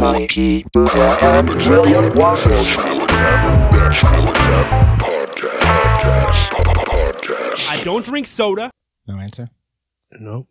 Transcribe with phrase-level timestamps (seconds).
[0.00, 2.74] Mikey, Buddha, and William Waffles.
[7.68, 8.70] I don't drink soda.
[9.06, 9.50] No answer.
[10.12, 10.48] No,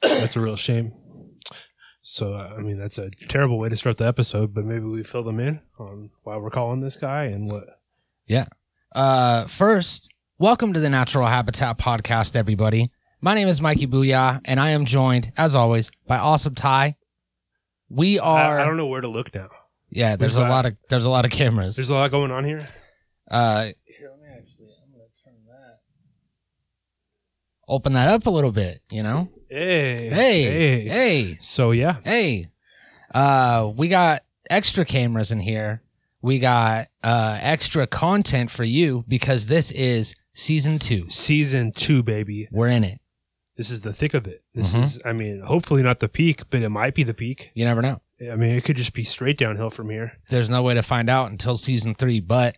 [0.00, 0.92] that's a real shame.
[2.02, 4.54] So uh, I mean, that's a terrible way to start the episode.
[4.54, 7.64] But maybe we fill them in on why we're calling this guy and what.
[8.28, 8.46] Yeah.
[8.94, 12.92] Uh, first, welcome to the Natural Habitat Podcast, everybody.
[13.20, 16.94] My name is Mikey Booyah, and I am joined, as always, by Awesome Ty.
[17.94, 18.58] We are.
[18.58, 19.50] I, I don't know where to look now.
[19.90, 21.76] Yeah, there's a We've lot of there's a lot of cameras.
[21.76, 22.66] There's a lot going on here.
[23.30, 24.68] Uh, here, let me actually.
[24.82, 25.80] I'm gonna turn that.
[27.68, 28.80] Open that up a little bit.
[28.90, 29.28] You know.
[29.50, 30.88] Hey, Hey, hey.
[30.88, 32.46] hey, So yeah, hey.
[33.14, 35.82] Uh, we got extra cameras in here.
[36.22, 41.10] We got uh extra content for you because this is season two.
[41.10, 42.48] season two, baby.
[42.50, 43.01] We're in it.
[43.56, 44.42] This is the thick of it.
[44.54, 44.82] This Mhm.
[44.82, 47.50] is, I mean, hopefully not the peak, but it might be the peak.
[47.54, 48.00] You never know.
[48.30, 50.12] I mean, it could just be straight downhill from here.
[50.30, 52.20] There's no way to find out until season three.
[52.20, 52.56] But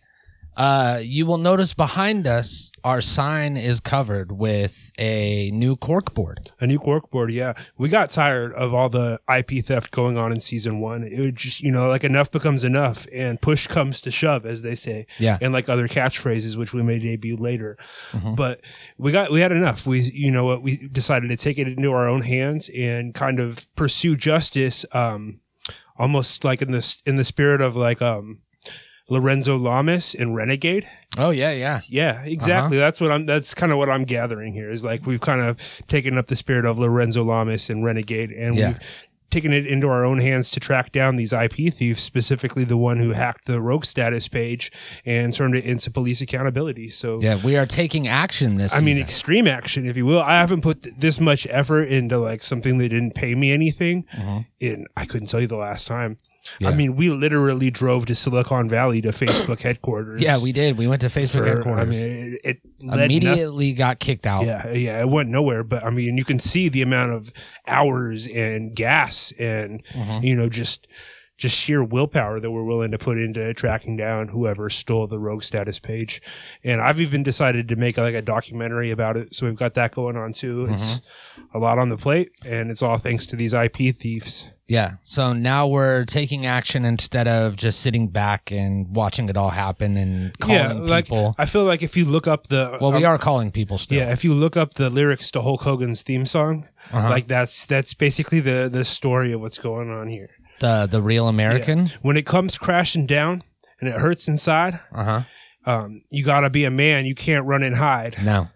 [0.57, 6.51] uh, you will notice behind us, our sign is covered with a new cork board.
[6.59, 7.53] A new cork board, yeah.
[7.77, 11.03] We got tired of all the IP theft going on in season one.
[11.03, 14.61] It would just, you know, like enough becomes enough, and push comes to shove, as
[14.61, 15.07] they say.
[15.17, 15.37] Yeah.
[15.41, 17.75] And like other catchphrases, which we may debut later.
[18.11, 18.35] Mhm.
[18.35, 18.61] But
[18.97, 19.85] we got, we had enough.
[19.85, 23.39] We, you know what, we decided to take it into our own hands and kind
[23.39, 25.39] of pursue justice, um,
[25.97, 28.39] almost like in this, in the spirit of like, um,
[29.09, 30.87] Lorenzo Lamas in Renegade.
[31.17, 31.81] Oh yeah, yeah.
[31.87, 32.23] Yeah, uh-huh.
[32.25, 32.77] exactly.
[32.77, 33.25] That's what I'm.
[33.25, 34.69] That's kind of what I'm gathering here.
[34.71, 38.55] Is like we've kind of taken up the spirit of Lorenzo Lamas and Renegade, and
[38.55, 38.67] Yeah.
[38.69, 38.79] we've
[39.35, 42.99] taken it into our own hands to track down these IP thieves, specifically the one
[42.99, 44.71] who hacked the rogue status page
[45.05, 46.89] and turned it into police accountability.
[46.89, 47.19] So.
[47.21, 50.21] Yeah, we are taking action this I mean, extreme action, if you will.
[50.21, 54.05] I haven't put th- this much effort into like something that didn't pay me anything.
[54.13, 54.39] Mm-hmm.
[54.61, 56.15] In I couldn't tell you the last time.
[56.59, 56.69] Yeah.
[56.69, 60.21] I mean, we literally drove to Silicon Valley to Facebook headquarters.
[60.21, 60.77] yeah, we did.
[60.77, 61.97] We went to Facebook for- headquarters.
[61.97, 62.61] I mean, it, it
[62.93, 64.45] Immediately got kicked out.
[64.45, 65.63] yeah, yeah, it went nowhere.
[65.63, 67.31] But I mean, you can see the amount of
[67.67, 70.23] hours and gas and Mhm.
[70.23, 70.87] you know just
[71.37, 75.43] just sheer willpower that we're willing to put into tracking down whoever stole the rogue
[75.43, 76.21] status page.
[76.63, 79.35] And I've even decided to make like a documentary about it.
[79.35, 80.67] So we've got that going on too.
[80.71, 81.01] It's
[81.53, 84.47] a lot on the plate, and it's all thanks to these IP thieves.
[84.67, 84.93] Yeah.
[85.03, 89.95] So now we're taking action instead of just sitting back and watching it all happen
[89.95, 91.35] and calling yeah, like people.
[91.37, 93.99] I feel like if you look up the well, we um, are calling people still.
[93.99, 97.09] Yeah, if you look up the lyrics to Hulk Hogan's theme song, Uh-huh.
[97.09, 100.29] like that's that's basically the the story of what's going on here.
[100.61, 101.87] the the real American.
[102.01, 103.43] When it comes crashing down
[103.79, 105.21] and it hurts inside, Uh huh.
[105.71, 107.05] um, you got to be a man.
[107.05, 108.47] You can't run and hide, No.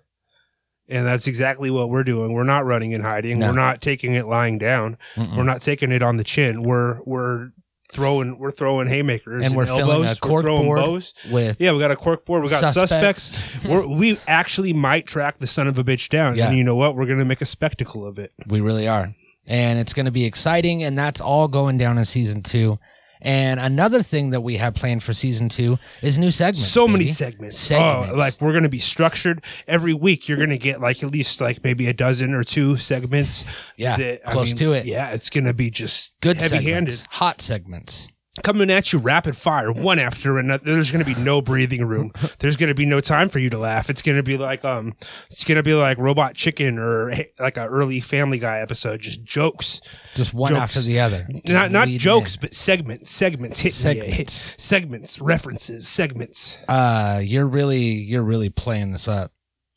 [0.90, 2.34] And that's exactly what we're doing.
[2.34, 3.40] We're not running and hiding.
[3.40, 3.48] No.
[3.48, 4.98] We're not taking it lying down.
[5.16, 5.38] Mm-mm.
[5.38, 6.64] We're not taking it on the chin.
[6.64, 7.50] We're we're
[7.92, 10.18] throwing we're throwing haymakers And we're filling elbows.
[10.18, 11.14] a cork board bows.
[11.32, 12.44] with Yeah, we got a cork board.
[12.44, 13.24] We got Suspects.
[13.24, 13.66] suspects.
[13.66, 16.36] we're, we actually might track the son of a bitch down.
[16.36, 16.50] Yeah.
[16.50, 16.96] And you know what?
[16.96, 18.32] We're gonna make a spectacle of it.
[18.46, 19.16] We really are.
[19.48, 20.84] And it's going to be exciting.
[20.84, 22.78] And that's all going down in season two.
[23.22, 26.68] And another thing that we have planned for season two is new segments.
[26.68, 27.58] so many segments.
[27.58, 28.12] Segments.
[28.14, 30.30] Oh, like we're gonna be structured every week.
[30.30, 33.44] You're gonna get like at least like maybe a dozen or two segments.
[33.78, 34.86] Yeah, that- I close mean, to it.
[34.86, 36.92] Yeah, it's gonna be just Good heavy handed.
[36.94, 37.06] segments.
[37.18, 38.10] Hot segments.
[38.44, 40.64] Coming at you rapid fire, one after another.
[40.74, 42.12] There's gonna be no breathing room.
[42.40, 43.90] There's gonna be no time for you to laugh.
[43.90, 44.96] It's gonna be like um,
[45.30, 49.02] it's gonna be like Robot Chicken or like an early Family Guy episode.
[49.02, 49.82] Just jokes,
[50.16, 50.62] Just one Jokes.
[50.62, 51.28] after the other.
[51.32, 52.42] Just not not jokes, in.
[52.42, 54.54] but segments, segments, hit me, hit- Segments.
[54.58, 56.58] segments, references, segments.
[56.68, 59.32] Uh, you're really, you're really playing this up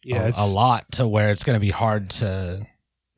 [0.04, 2.66] Yeah, a, a lot to where it's going to be hard to.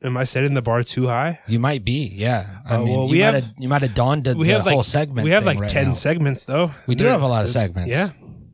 [0.03, 1.39] Am I setting the bar too high?
[1.47, 2.57] You might be, yeah.
[2.65, 4.47] I Uh, mean, well, you we might have- have, you might have dawned to we
[4.47, 5.23] the have like whole segment.
[5.25, 5.93] We have thing like right ten now.
[5.93, 6.71] segments though.
[6.85, 7.89] We do They're- have a lot of segments.
[7.91, 8.09] Yeah,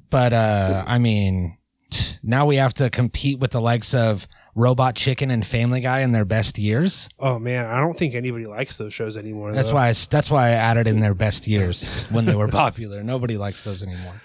[0.10, 1.57] but uh, I mean,
[2.24, 6.12] now we have to compete with the likes of Robot Chicken and Family Guy in
[6.12, 7.10] their best years.
[7.19, 9.51] Oh man, I don't think anybody likes those shows anymore.
[9.54, 9.75] That's though.
[9.75, 13.01] why I, that's why I added in their best years when they were popular.
[13.04, 14.21] Nobody likes those anymore.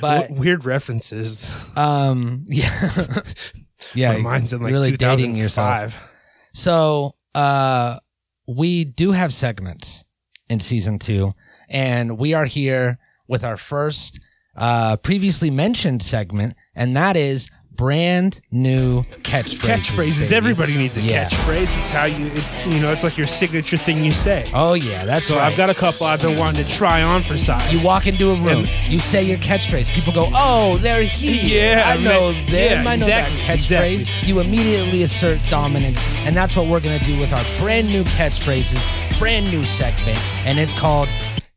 [0.00, 1.50] But W- weird references.
[1.76, 3.22] um, yeah,
[3.94, 5.66] yeah, My mind's in like really dating yourself.
[5.94, 6.09] 2005.
[6.52, 7.98] So, uh,
[8.46, 10.04] we do have segments
[10.48, 11.32] in season two,
[11.68, 12.98] and we are here
[13.28, 14.18] with our first,
[14.56, 17.50] uh, previously mentioned segment, and that is
[17.80, 19.60] brand new catchphrases.
[19.66, 20.20] Catchphrases.
[20.28, 20.36] baby.
[20.36, 21.30] Everybody needs a Yeah.
[21.30, 21.80] catchphrase.
[21.80, 24.44] It's how you, it, you know, it's like your signature thing you say.
[24.52, 25.50] Oh yeah, that's so right.
[25.50, 27.72] I've got a couple I've been wanting to try on for size.
[27.72, 29.88] You walk into a room, And- you say your catchphrase.
[29.88, 32.46] People go, "Oh, they're here." Yeah, I know man.
[32.52, 32.84] them.
[32.84, 34.00] Yeah, I know exactly, that catchphrase.
[34.02, 34.28] exactly.
[34.28, 38.78] You immediately assert dominance, and that's what we're gonna do with our brand new catchphrases,
[39.18, 41.08] brand new segment, and it's called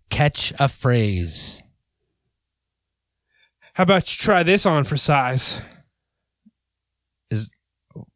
[0.09, 1.61] "Catch a Phrase."
[3.73, 5.59] How about you try this on for size?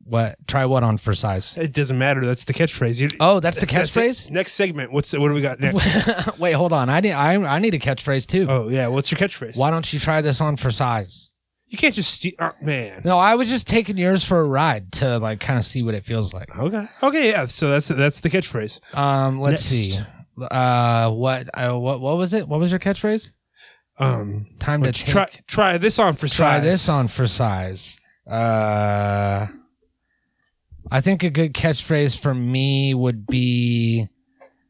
[0.07, 0.36] What?
[0.48, 1.57] Try what on for size?
[1.57, 2.25] It doesn't matter.
[2.25, 3.00] That's the catchphrase.
[3.00, 4.31] You, Oh, that's the catchphrase.
[4.31, 4.92] Next segment.
[4.94, 6.38] What's what do we got next?
[6.39, 6.89] Wait, hold on.
[6.89, 7.12] I need.
[7.12, 8.48] I, I need a catchphrase too.
[8.50, 8.88] oh yeah.
[8.88, 9.57] What's your catchphrase?
[9.57, 11.31] Why don't you try this on for size?
[11.69, 12.31] You can't just steal.
[12.39, 13.01] Oh, man.
[13.04, 15.95] No, I was just taking yours for a ride to like kind of see what
[15.95, 16.57] it feels like.
[16.57, 16.88] Okay.
[17.03, 17.30] Okay.
[17.30, 17.45] Yeah.
[17.48, 18.80] So that's that's the catchphrase.
[18.98, 19.95] Um, let's Next.
[19.95, 20.00] see.
[20.50, 21.50] Uh, what?
[21.53, 22.00] Uh, what?
[22.00, 22.48] What was it?
[22.48, 23.31] What was your catchphrase?
[24.00, 24.45] Um.
[24.60, 26.38] Time to let's take, try try this on for try size.
[26.38, 28.00] Try this on for size.
[28.25, 29.48] Uh,
[30.92, 34.07] I think a good catchphrase for me would be,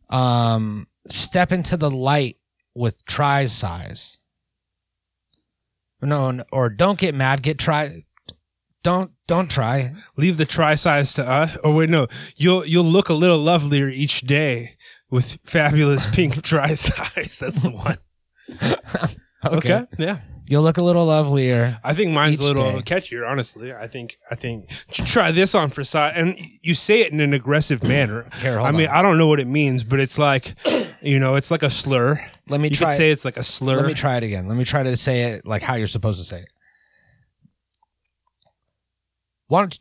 [0.09, 2.37] um, step into the light
[2.75, 4.19] with try size.
[6.01, 7.41] No, or don't get mad.
[7.41, 8.03] Get try.
[8.83, 9.95] Don't don't try.
[10.15, 11.57] Leave the try size to us.
[11.63, 12.07] Or wait, no.
[12.35, 14.77] You'll you'll look a little lovelier each day
[15.09, 17.39] with fabulous pink try size.
[17.39, 17.97] That's the one.
[19.45, 19.85] Okay.
[19.99, 20.17] Yeah.
[20.49, 21.77] You'll look a little lovelier.
[21.83, 22.81] I think mine's a little day.
[22.81, 23.73] catchier, honestly.
[23.73, 27.33] I think I think try this on for size, and you say it in an
[27.33, 28.29] aggressive manner.
[28.41, 28.95] Here, I mean, on.
[28.95, 30.55] I don't know what it means, but it's like,
[31.01, 32.23] you know, it's like a slur.
[32.47, 32.91] Let me You try.
[32.91, 33.75] could say it's like a slur.
[33.77, 34.47] Let me try it again.
[34.47, 36.47] Let me try to say it like how you're supposed to say it.
[39.49, 39.79] Why don't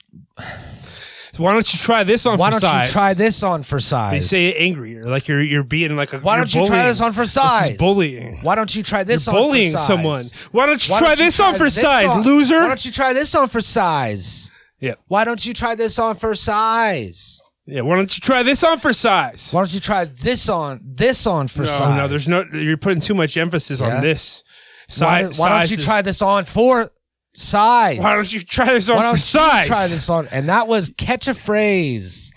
[1.38, 2.40] Why don't you try this on for size?
[2.40, 2.86] Why for don't size?
[2.86, 4.12] you try this on for size?
[4.12, 6.18] They say it angrier, like you're you're being like a.
[6.18, 7.62] Why don't you try this on for size?
[7.64, 8.38] This is bullying.
[8.42, 9.88] Why don't you try this You're on bullying for size?
[9.88, 10.24] Bullying someone.
[10.52, 12.60] Why don't you Why try don't you this on for this size, on- loser?
[12.60, 14.50] Why don't you try this on for size?
[14.80, 14.94] Yeah.
[15.08, 17.40] Why don't you try this on for size?
[17.68, 19.50] Yeah, why don't you try this on for size?
[19.52, 21.80] Why don't you try this on this on for no, size?
[21.80, 22.44] no, no, there's no.
[22.52, 23.96] You're putting too much emphasis Yeah?
[23.96, 24.44] on this.
[24.88, 25.22] Why, Size.
[25.22, 26.92] don't- why don't you is- try this on for
[27.36, 27.98] size?
[27.98, 30.26] Why don't you try this on Why don't for you try this on?
[30.28, 32.32] And that was catch a phrase.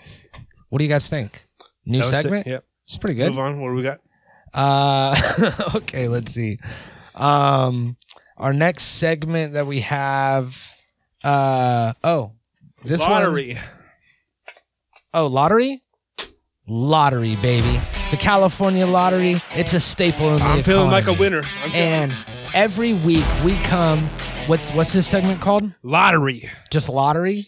[0.68, 1.44] What do you guys think?
[1.86, 2.22] New That was it.
[2.22, 2.46] segment.
[2.46, 2.64] Yep.
[2.86, 3.30] It's pretty good.
[3.30, 3.60] Move on.
[3.60, 4.00] What do we got?
[4.52, 5.14] Uh,
[5.76, 6.58] okay, let's see.
[7.14, 7.96] Um,
[8.36, 10.74] our next segment that we have.
[11.22, 12.32] Uh oh,
[12.84, 13.58] this one- Lottery.
[15.12, 15.82] Oh, lottery.
[16.66, 17.80] Lottery, baby.
[18.10, 19.36] The California lottery.
[19.52, 21.42] It's a staple in the I'm feeling like a winner.
[21.62, 22.12] I'm feeling And
[22.54, 24.08] every week we come.
[24.46, 25.72] What's what's this segment called?
[25.82, 26.48] lottery.
[26.70, 27.44] Just lottery.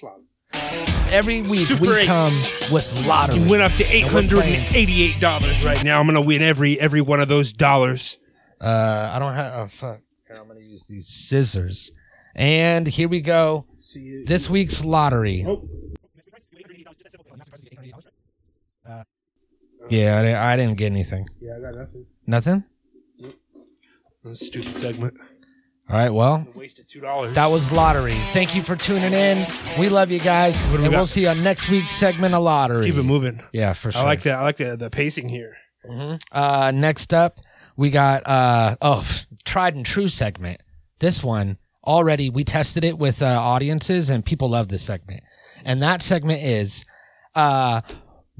[1.11, 2.07] Every week Super we eight.
[2.07, 2.33] come
[2.71, 3.39] with lottery.
[3.41, 6.01] You went up to eight we're hundred playing- and eighty-eight dollars right now.
[6.01, 8.19] I'm gonna win every every one of those dollars.
[8.61, 9.53] Uh, I don't have.
[9.55, 10.01] Oh, fuck.
[10.27, 11.91] Here, I'm gonna use these scissors.
[12.35, 13.67] And here we go.
[14.25, 15.45] This week's lottery.
[18.89, 19.03] Uh,
[19.91, 21.27] yeah, I didn't, I didn't get anything.
[21.41, 22.07] Yeah, I got nothing.
[22.27, 22.65] Nothing.
[24.25, 25.15] That's a stupid segment.
[25.91, 26.11] All right.
[26.11, 27.35] Well, Wasted two dollars.
[27.35, 28.15] that was lottery.
[28.33, 29.47] Thank you for tuning in.
[29.79, 30.93] We love you guys, do we and got?
[30.93, 32.87] we'll see you on next week's segment of lottery.
[32.87, 33.43] Keep it moving.
[33.53, 34.03] Yeah, for sure.
[34.03, 34.39] I like that.
[34.39, 35.57] I like the the pacing here.
[36.31, 37.41] Uh, next up,
[37.77, 39.07] we got uh oh
[39.45, 40.63] tried and true segment.
[41.01, 45.21] This one already we tested it with uh, audiences and people love this segment.
[45.65, 46.87] And that segment is
[47.35, 47.81] uh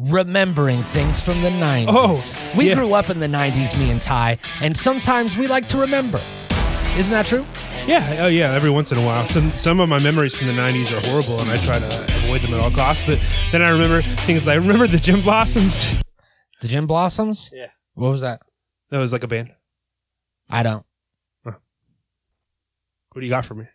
[0.03, 1.87] remembering things from the 90s.
[1.89, 2.75] Oh, we yeah.
[2.75, 6.21] grew up in the 90s me and Ty, and sometimes we like to remember.
[6.97, 7.47] Isn't that true?
[7.87, 8.53] Yeah, oh yeah.
[8.53, 11.41] Every once in a while, some some of my memories from the '90s are horrible,
[11.41, 13.05] and I try to avoid them at all costs.
[13.07, 13.19] But
[13.51, 15.95] then I remember things like remember the Gin Blossoms.
[16.61, 17.51] The Gin Blossoms?
[17.53, 17.69] Yeah.
[17.95, 18.43] What was that?
[18.91, 19.53] That was like a band.
[20.51, 20.85] I don't.
[21.45, 23.67] What do you got for me?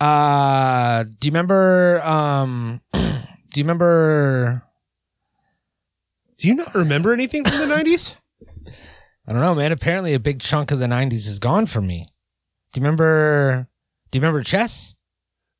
[0.00, 3.00] Uh do you remember um do
[3.54, 4.62] you remember
[6.38, 8.16] Do you not remember anything from the '90s?
[9.26, 9.72] I don't know, man.
[9.72, 12.04] Apparently, a big chunk of the '90s is gone from me.
[12.72, 13.68] Do you remember?
[14.10, 14.94] Do you remember chess?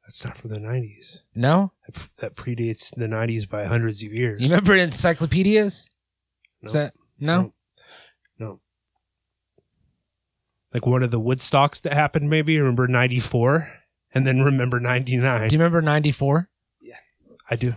[0.04, 1.20] That's not from the '90s.
[1.34, 1.72] No.
[1.86, 4.40] That, that predates the '90s by hundreds of years.
[4.40, 5.88] You remember encyclopedias?
[6.62, 6.66] No.
[6.66, 7.42] Is that no?
[7.42, 7.52] No.
[8.38, 8.60] no.
[10.74, 13.72] Like one of the Woodstocks that happened, maybe remember '94,
[14.14, 15.48] and then remember '99.
[15.48, 16.48] Do you remember '94?
[16.82, 16.96] Yeah.
[17.50, 17.72] I do.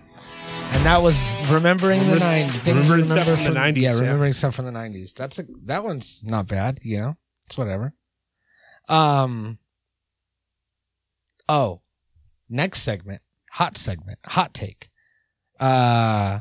[0.71, 1.17] And that was
[1.49, 2.65] remembering the '90s.
[2.65, 3.99] Remembering stuff remember from the 90s, Yeah, yeah.
[3.99, 5.13] remembering stuff from the '90s.
[5.13, 6.79] That's a that one's not bad.
[6.81, 7.93] You know, it's whatever.
[8.87, 9.57] Um.
[11.49, 11.81] Oh,
[12.47, 13.21] next segment,
[13.51, 14.89] hot segment, hot take.
[15.59, 16.39] Uh,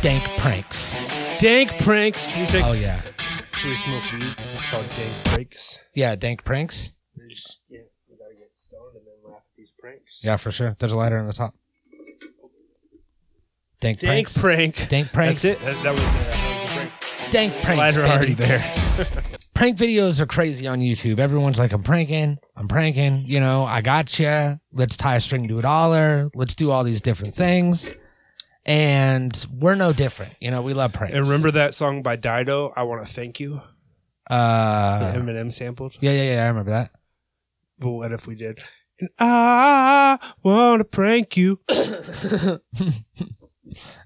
[0.00, 0.98] dank pranks.
[1.38, 2.26] Dank pranks.
[2.28, 2.64] Should we take?
[2.64, 3.00] Oh yeah,
[3.52, 4.36] Should we smoke weed?
[4.36, 5.78] 'Cause It's called dank pranks.
[5.94, 6.90] yeah, dank pranks.
[7.68, 7.78] Yeah,
[8.08, 10.22] we gotta get stoned and then laugh at these pranks.
[10.24, 10.74] Yeah, for sure.
[10.80, 11.54] There's a lighter on the top.
[13.84, 14.38] Dank, Dank pranks.
[14.38, 14.88] prank.
[14.88, 15.42] Dank pranks.
[15.42, 15.64] That's it.
[15.66, 17.30] That, that was the, that was prank.
[17.30, 17.76] Dank pranks.
[17.78, 18.12] Lighter baby.
[18.12, 18.64] already there.
[19.54, 21.18] Prank videos are crazy on YouTube.
[21.18, 22.38] Everyone's like, I'm pranking.
[22.56, 23.24] I'm pranking.
[23.26, 24.58] You know, I got you.
[24.72, 26.30] Let's tie a string to a dollar.
[26.34, 27.92] Let's do all these different things.
[28.64, 30.32] And we're no different.
[30.40, 31.14] You know, we love pranks.
[31.14, 32.72] And remember that song by Dido?
[32.74, 33.60] I want to thank you.
[34.30, 35.94] Uh, The Eminem sampled.
[36.00, 36.44] yeah, yeah, yeah.
[36.44, 36.90] I remember that.
[37.78, 38.60] But what if we did?
[38.98, 41.60] And I want to prank you.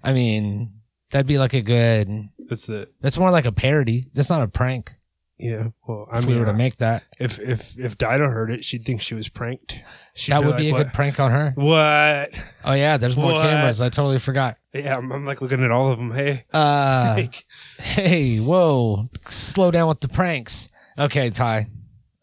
[0.03, 0.73] I mean,
[1.11, 2.09] that'd be like a good.
[2.49, 4.09] That's the That's more like a parody.
[4.15, 4.95] That's not a prank.
[5.39, 5.69] yeah.
[5.87, 8.65] Well, I If we mean, were to make that, if if if Dido heard it,
[8.65, 9.77] she'd think she was pranked.
[10.15, 10.85] She'd that would like, be a what?
[10.87, 11.53] good prank on her.
[11.57, 12.31] What?
[12.65, 13.43] Oh yeah, there's more What?
[13.43, 13.81] cameras.
[13.81, 14.57] I totally forgot.
[14.75, 16.13] Yeah, I'm, I'm like looking at all of them.
[16.13, 17.45] Hey, Uh, like,
[17.79, 20.69] hey, whoa, slow down with the pranks.
[20.99, 21.67] Okay, Ty.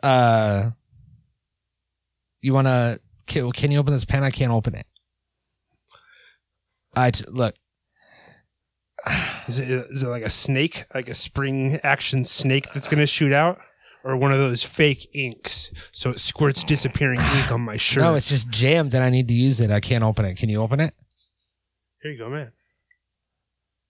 [0.04, 0.72] Uh,
[2.42, 2.98] you wanna?
[3.28, 4.24] Can, can you open this pen?
[4.24, 4.86] I can't open it.
[6.96, 7.56] I j- look.
[9.48, 13.32] is it is it like a snake, like a spring action snake that's gonna shoot
[13.34, 13.60] out,
[14.04, 18.02] or one of those fake inks so it squirts disappearing ink on my shirt?
[18.04, 19.72] No, it's just jammed, and I need to use it.
[19.72, 20.36] I can't open it.
[20.38, 20.94] Can you open it?
[22.02, 22.52] Here you go, man.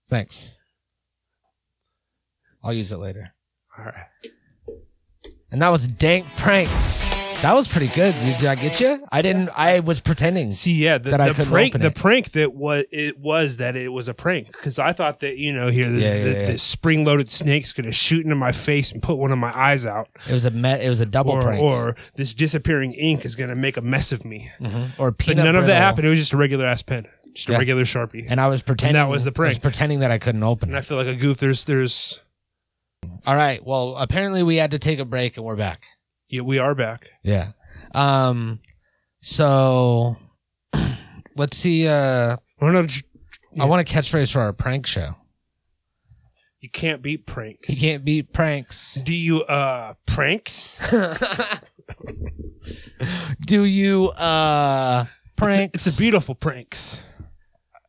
[0.08, 0.58] Thanks.
[2.62, 3.34] I'll use it later.
[3.78, 4.06] All right.
[5.52, 7.04] And that was dank pranks.
[7.42, 8.14] That was pretty good.
[8.38, 9.04] Did I get you?
[9.12, 9.50] I didn't.
[9.56, 10.52] I was pretending.
[10.52, 11.94] See, yeah, the, That I the couldn't prank, open the it.
[11.94, 15.52] prank that was it was that it was a prank because I thought that you
[15.52, 16.46] know here this, Yeah, yeah, the, yeah.
[16.46, 20.08] this spring-loaded snake's gonna shoot into my face and put one of my eyes out,
[20.28, 20.80] It was a met.
[20.80, 21.62] It was a double or prank.
[21.62, 24.50] or this disappearing ink is gonna make a mess of me.
[24.60, 24.98] Mhm.
[24.98, 25.44] Or But peanut.
[25.44, 25.82] none of that brittle.
[25.82, 26.06] happened.
[26.06, 27.58] It was just a regular ass pen, just a Yeah.
[27.58, 28.24] regular sharpie.
[28.28, 29.62] And I was pretending that was the I was prank.
[29.62, 30.84] pretending that I couldn't open And I it.
[30.86, 31.38] feel like a goof.
[31.38, 32.20] There's there's
[33.26, 33.60] All right.
[33.64, 35.84] Well, apparently we had to take a break, and we're back.
[36.28, 37.10] Yeah, we are back.
[37.22, 37.52] Yeah.
[37.94, 38.60] Um.
[39.20, 40.16] So
[41.36, 41.86] let's see.
[41.88, 42.86] Uh, know.
[42.86, 43.02] j-
[43.58, 45.14] I want a catchphrase for our prank show.
[46.60, 47.68] You can't beat pranks.
[47.68, 48.94] You can't beat pranks.
[48.94, 50.78] Do you uh pranks?
[53.46, 55.86] Do you uh It's a, pranks?
[55.86, 57.02] it's a beautiful pranks.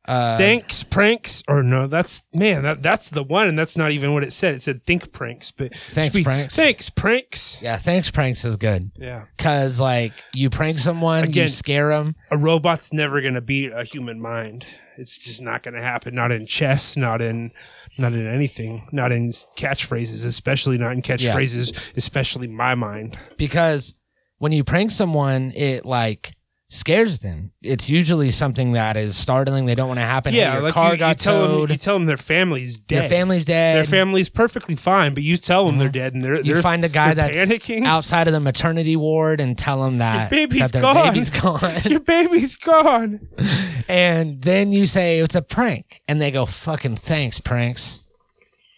[0.07, 1.87] Uh, Thanks pranks or no?
[1.87, 2.63] That's man.
[2.63, 4.55] That that's the one, and that's not even what it said.
[4.55, 6.55] It said think pranks, but Thanks, be, pranks.
[6.55, 7.61] Thanks pranks.
[7.61, 12.15] Yeah, thanks pranks is good Yeah, because like you prank someone, you scare them.
[12.31, 14.65] a robot's never gonna beat a human mind.
[14.97, 16.15] It's just not gonna happen.
[16.15, 16.97] Not in chess.
[16.97, 17.51] Not in.
[17.99, 18.87] Not in anything.
[18.91, 20.23] Not in catchphrases.
[20.25, 21.95] Especially not in catchphrases.
[21.97, 23.17] Especially my mind.
[23.37, 23.95] because
[24.39, 26.35] when you prank someone, it like
[26.69, 27.53] scares them.
[27.62, 29.65] It's usually something that is startling.
[29.65, 30.33] They don't want to happen.
[30.33, 31.62] Hey, Yeah, your like car you, you got tell towed.
[31.69, 31.71] them.
[31.71, 33.03] You tell them their family's dead.
[33.03, 33.77] Their family's dead.
[33.77, 35.93] Their family's perfectly fine, but you tell them they're mm-hmm.
[35.93, 37.86] dead, and they're you they're, find a guy that's panicking.
[37.86, 41.13] outside of the maternity ward and tell them that, Your baby's that their gone.
[41.13, 41.81] baby's gone.
[41.86, 43.27] Your baby's gone.
[43.88, 48.01] and then you say it's a prank, and they go, "Fucking thanks, pranks,"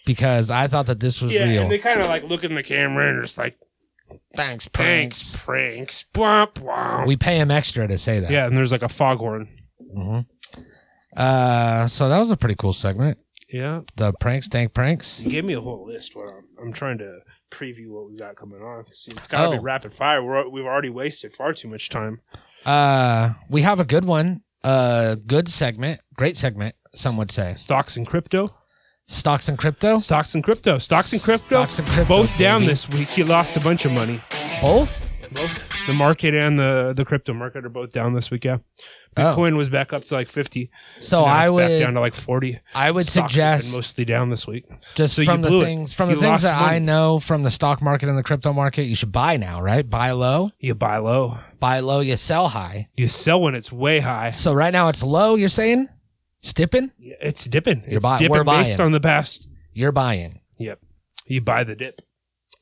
[0.06, 1.64] because I thought that this was Yeah, real.
[1.64, 3.58] and they kind of like look in the camera and just like,
[4.36, 5.38] thanks, "Thanks, pranks.
[5.38, 7.06] pranks." Bwomp, bwomp.
[7.08, 8.30] We pay him extra to say that.
[8.32, 9.48] yeah, and there's like a foghorn.
[9.94, 10.20] hmm
[11.16, 13.18] Uh, so that was a pretty cool segment.
[13.52, 15.22] Yeah, The pranks, dank pranks.
[15.22, 16.16] you gave me a whole list.
[16.16, 17.20] Where I'm, I'm trying to
[17.52, 18.86] preview what we got coming on.
[18.94, 19.52] See, it's got to Oh.
[19.54, 20.24] be rapid fire.
[20.24, 22.22] We're, we've already wasted far too much time.
[22.64, 24.44] Uh, we have a good one.
[24.64, 26.76] Uh, good segment, great segment.
[26.94, 28.54] Some would say Stocks and crypto.
[29.10, 30.00] Stocks and crypto.
[30.00, 30.78] Stocks and crypto.
[30.78, 31.64] Stocks and crypto.
[31.66, 33.18] Stocks and crypto, Both down this week.
[33.18, 34.22] You lost a bunch of money.
[34.62, 35.08] Both.
[35.32, 38.46] Both the market and the the crypto market are both down this week.
[38.46, 38.58] Yeah,
[39.16, 39.22] Oh.
[39.36, 40.72] Bitcoin was back up to like fifty.
[41.00, 42.60] So Now I would, down to like forty.
[42.74, 44.66] I would Stocks suggest mostly down this week.
[44.96, 47.80] just so from the things from the things lost that I know from the stock
[47.80, 49.88] market and the crypto market, you should buy now, right?
[49.88, 52.90] Buy low, You buy low, buy low, you sell high.
[52.98, 54.32] you sell when it's way high.
[54.32, 55.36] So right now it's low.
[55.36, 55.90] You're saying,
[56.42, 56.92] it's dipping.
[57.00, 57.84] It's dipping.
[57.88, 58.86] You're it's buy- dipping we're based buying.
[58.88, 59.48] on the past.
[59.74, 60.42] You're buying.
[60.58, 60.80] Yep,
[61.26, 61.96] you buy the dip.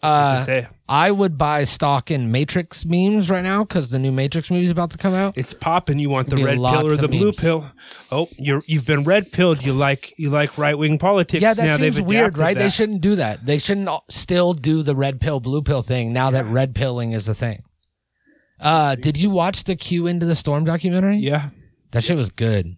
[0.04, 4.52] Uh, say I would buy stock in Matrix memes right now because the new Matrix
[4.52, 5.36] movie is about to come out.
[5.36, 5.98] it's popping.
[5.98, 7.38] You want the red pill or the blue memes.
[7.38, 7.72] pill?
[8.12, 9.66] Oh, you're you've been red pilled.
[9.66, 11.42] You like you like right wing politics.
[11.42, 12.56] Yeah, that now seems weird, right?
[12.56, 13.44] They shouldn't do that.
[13.44, 17.28] They shouldn't still do the red pill, blue pill thing now that red pilling is
[17.28, 17.64] a thing.
[18.60, 21.18] Uh, did you watch the Q into the Storm documentary?
[21.18, 21.50] Yeah,
[21.92, 22.78] That shit was good.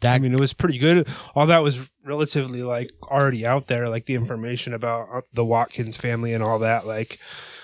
[0.00, 1.08] That I mean, it was pretty good.
[1.34, 5.96] All that was relatively like already out there, like the information about uh, the Watkins
[5.96, 6.86] family and all that.
[6.86, 7.18] Like,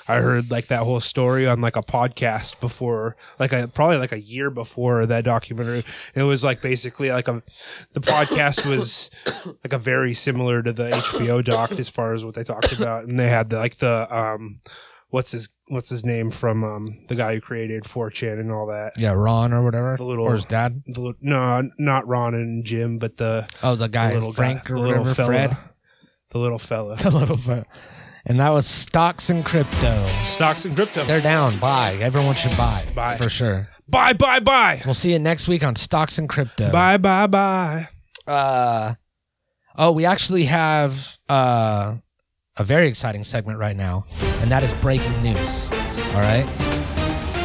[0.08, 4.12] I heard like that whole story on like a podcast before, like a probably like
[4.12, 5.84] a year before that documentary.
[6.14, 7.42] It was like basically like a
[7.92, 12.34] the podcast was like a very similar to the HBO doc as far as what
[12.34, 14.60] they talked about, and they had the, like the um
[15.10, 18.92] what's his what's his name from um the guy who created 4chan and all that.
[18.98, 19.96] Yeah, Ron or whatever.
[19.96, 20.82] The little- or his dad.
[20.86, 24.74] The, no, not Ron and Jim, but the, Oh, the the guy, little Frank guy,
[24.74, 25.56] or the little whatever, fella, Fred.
[26.30, 26.96] the little fella.
[27.02, 27.64] The little fella.
[28.28, 30.04] And that was stocks and crypto.
[30.24, 31.04] Stocks and crypto.
[31.04, 31.56] They're down.
[31.60, 31.96] Buy.
[32.00, 32.84] Everyone should buy.
[32.92, 33.16] Buy.
[33.16, 33.68] For sure.
[33.88, 36.72] Bye, bye, bye, We'll see you next week on stocks and crypto.
[36.72, 37.86] bye, bye, bye.
[38.26, 38.94] Uh,
[39.76, 41.94] oh, we actually have uh,
[42.58, 44.06] a very exciting segment right now,
[44.40, 45.68] and that is breaking news.
[46.14, 46.46] All right.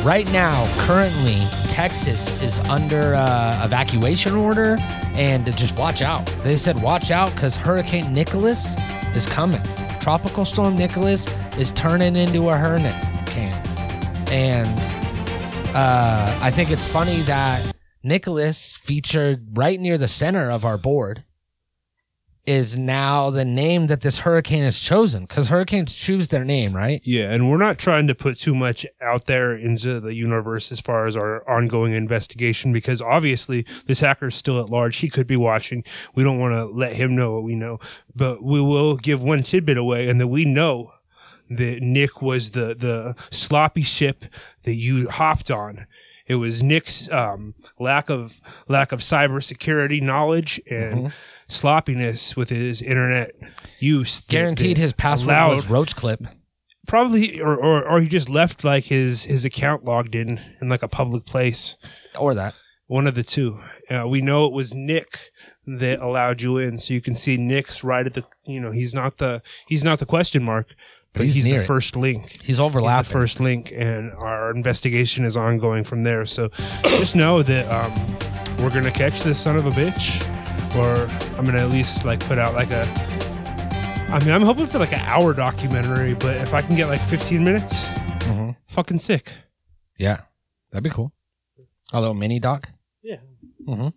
[0.03, 4.77] Right now, currently, Texas is under uh, evacuation order,
[5.13, 6.25] and just watch out.
[6.43, 8.75] They said watch out because Hurricane Nicholas
[9.15, 9.61] is coming.
[9.99, 11.27] Tropical Storm Nicholas
[11.57, 13.53] is turning into a hurricane,
[14.31, 14.79] and
[15.75, 21.23] uh, I think it's funny that Nicholas, featured right near the center of our board,
[22.45, 27.01] is now the name that this hurricane has chosen because hurricanes choose their name, right?
[27.03, 30.79] Yeah, and we're not trying to put too much out there into the universe as
[30.79, 34.97] far as our ongoing investigation because obviously this hacker's still at large.
[34.97, 35.83] He could be watching.
[36.15, 37.79] We don't want to let him know what we know,
[38.15, 40.93] but we will give one tidbit away and that we know
[41.49, 44.25] that Nick was the the sloppy ship
[44.63, 45.85] that you hopped on.
[46.25, 51.11] It was Nick's um, lack of lack of cybersecurity knowledge and
[51.51, 53.31] sloppiness with his internet
[53.79, 54.21] use.
[54.21, 56.21] Guaranteed his password allowed- was Roach Clip.
[56.87, 60.81] probably or, or or he just left like his his account logged in in like
[60.83, 61.77] a public place
[62.17, 62.55] Or that.
[62.87, 65.31] one of the two uh, we know it was nick
[65.67, 68.93] that allowed you in so you can see nick's right at the you know he's
[68.95, 70.73] not the he's not the question mark
[71.13, 71.65] but, he's he's, the it.
[71.67, 76.49] first link He's He's the first link and our investigation is ongoing from there so
[76.83, 77.93] just know that um
[78.57, 80.19] we're gonna catch this son of a bitch
[80.75, 82.85] or i'm gonna at least like put out like a
[84.13, 86.99] I mean, I'm hoping for like an hour documentary, but if I can get like
[86.99, 88.57] 15 minutes, Mhm.
[88.67, 89.31] fucking sick.
[89.97, 90.17] Yeah,
[90.69, 91.13] that'd be cool.
[91.93, 92.69] A little mini doc.
[93.01, 93.19] Yeah.
[93.65, 93.87] Mm-hmm.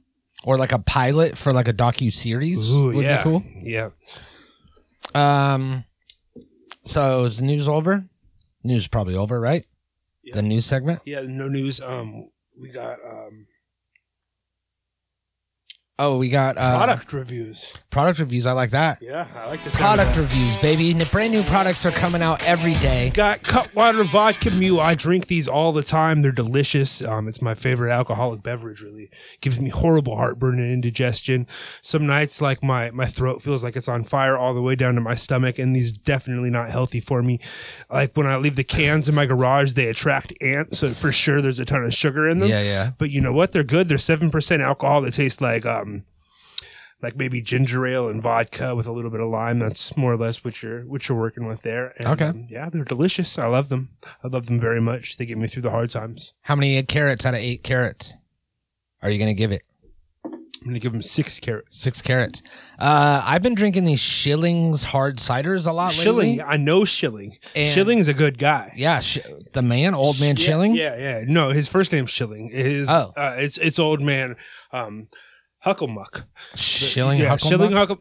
[0.44, 3.16] Or like a pilot for like a docu series Ooh, would yeah.
[3.16, 3.42] be cool.
[3.60, 3.90] Yeah.
[5.16, 5.84] Um,
[6.84, 8.04] so is the news over?
[8.62, 9.64] News probably over, right?
[10.22, 10.36] Yeah.
[10.36, 11.02] The news segment.
[11.04, 11.22] Yeah.
[11.26, 11.80] No news.
[11.80, 13.46] Um, we got um
[15.96, 17.72] Oh, we got uh, product reviews.
[17.90, 18.46] product reviews.
[18.46, 18.98] I like that.
[19.00, 20.90] Yeah, I like the of Product reviews, baby.
[20.90, 23.10] N- Brand new products are coming out every day.
[23.10, 24.80] Got Cutwater Vodka Mule.
[24.80, 26.22] I drink these all the time.
[26.22, 27.00] They're delicious.
[27.00, 28.80] Um, it's my favorite alcoholic beverage.
[28.80, 29.08] Really
[29.40, 31.46] gives me horrible heartburn and indigestion.
[31.80, 34.96] Some nights, like my my throat feels like it's on fire all the way down
[34.96, 37.38] to my stomach, and these definitely not healthy for me.
[37.88, 41.40] Like when I leave the cans in my garage, they attract ants, so for sure
[41.40, 42.48] there's a ton of sugar in them.
[42.48, 42.90] Yeah, yeah.
[42.98, 43.52] But you know what?
[43.52, 43.86] They're good.
[43.88, 45.00] They're seven percent alcohol.
[45.02, 45.93] They taste like um,
[47.02, 49.58] like maybe ginger ale and vodka with a little bit of lime.
[49.58, 51.92] That's more or less what you're what you're working with there.
[51.98, 52.24] And, Okay.
[52.26, 53.38] um, yeah, they're delicious.
[53.38, 53.90] I love them.
[54.22, 55.16] I love them very much.
[55.16, 56.32] They get me through the hard times.
[56.42, 58.14] How many carrots out of eight carrots
[59.02, 59.62] are you gonna give it?
[60.24, 61.78] I'm gonna give them six carrots.
[61.78, 62.42] Six carrots.
[62.78, 66.42] Uh, I've been drinking these Schillings hard ciders a lot Schilling, lately.
[66.42, 67.36] I know Schilling.
[67.54, 68.72] And- Schilling's a good guy.
[68.74, 69.18] Yeah, sh-
[69.52, 70.74] the man, old man Schilling.
[70.74, 71.24] Yeah, yeah.
[71.28, 72.48] No, his first name's Schilling.
[72.48, 73.12] His Oh.
[73.14, 74.36] uh, it's it's old man
[74.72, 75.08] um
[75.64, 76.24] Hucklemuck.
[76.54, 77.48] Schilling, yeah, Hucklemuck?
[77.48, 77.98] Schilling Huckle.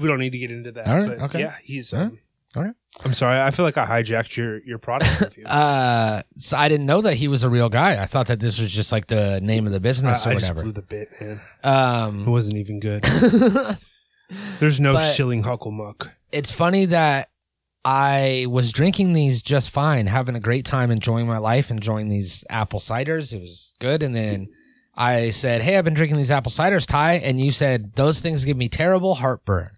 [0.00, 0.86] We don't need to get into that.
[0.86, 1.40] All right, but okay.
[1.40, 1.92] Yeah, he's.
[1.92, 2.18] All right, Um,
[2.56, 2.74] all right.
[3.04, 3.40] I'm sorry.
[3.40, 5.36] I feel like I hijacked your your product.
[5.46, 8.00] Uh, so I didn't know that he was a real guy.
[8.02, 10.34] I thought that this was just like the name of the business I, or I
[10.36, 10.62] whatever.
[10.62, 11.40] blew the bit, man.
[11.62, 13.04] It Um, wasn't even good.
[14.58, 16.10] There's no Schilling Hucklemuck.
[16.32, 17.28] it's funny that
[17.84, 22.44] I was drinking these just fine, having a great time, enjoying my life, enjoying these
[22.50, 23.32] apple ciders.
[23.32, 24.02] It was good.
[24.02, 24.48] And then
[24.96, 27.14] I said, Hey, I've been drinking these apple ciders, Ty.
[27.14, 29.68] And you said, Those things give me terrible heartburn.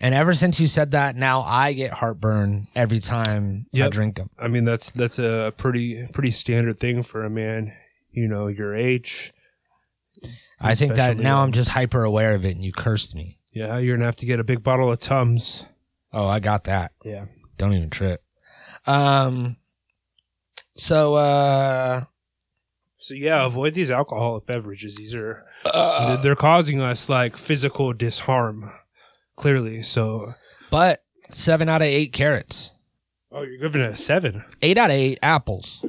[0.00, 4.30] And ever since you said that, now I get heartburn every time I drink them.
[4.36, 7.72] I mean, that's that's a pretty pretty standard thing for a man,
[8.10, 9.32] you know, your age.
[10.60, 13.38] I think that now um, I'm just hyper aware of it and you cursed me.
[13.52, 15.66] Yeah, you're gonna have to get a big bottle of Tums.
[16.12, 16.92] Oh, I got that.
[17.04, 17.26] Yeah.
[17.56, 18.22] Don't even trip.
[18.86, 19.56] Um,
[20.76, 22.04] so, uh,
[23.02, 24.96] So yeah, avoid these alcoholic beverages.
[24.96, 28.72] These are they're- they're causing us like physical disharm.
[29.36, 29.82] Clearly.
[29.82, 30.34] So
[30.70, 32.72] but seven out of eight carrots.
[33.32, 34.44] oh, you're giving it a seven.
[34.62, 35.84] Eight out of eight apples.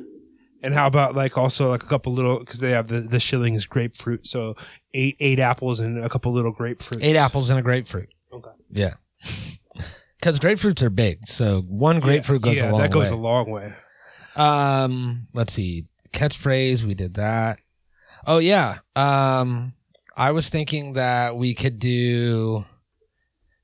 [0.63, 3.67] And how about like also like a couple little because they have the the schillings
[3.67, 4.26] grapefruit.
[4.26, 4.56] So
[4.95, 7.04] eight eight apples and a couple little grapefruits.
[7.04, 8.10] Eight apples and a grapefruit.
[8.34, 8.49] Okay.
[8.71, 8.93] Yeah.
[10.19, 13.17] Because grapefruits are big, so one grapefruit goes yeah, a long that goes way.
[13.17, 13.73] a long way.
[14.38, 15.86] um, let's see.
[16.13, 17.60] Catchphrase, we did that.
[18.26, 18.76] Oh yeah.
[18.95, 19.73] Um,
[20.15, 22.65] I was thinking that we could do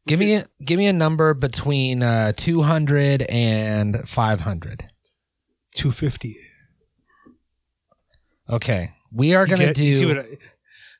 [0.07, 4.85] Give me a, give me a number between uh, 200 and 500.
[5.75, 6.39] Two fifty.
[8.49, 8.89] Okay.
[9.11, 10.25] We are going to do see what I,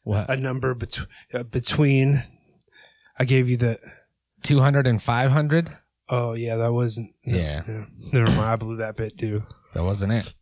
[0.04, 0.30] what?
[0.30, 2.24] a number between uh, between.
[3.18, 3.80] I gave you the.
[4.44, 5.70] 200 and 500?
[6.08, 7.14] Oh yeah, that wasn't.
[7.26, 7.64] no, Yeah.
[7.68, 7.86] no.
[8.14, 8.40] Never mind.
[8.40, 9.44] I blew that bit too.
[9.74, 10.34] That wasn't it.